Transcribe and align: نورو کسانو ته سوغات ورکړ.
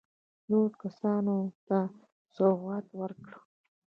نورو 0.49 0.75
کسانو 0.81 1.35
ته 1.67 1.77
سوغات 2.35 2.85
ورکړ. 2.99 3.31